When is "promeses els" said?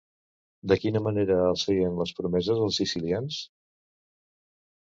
2.21-2.81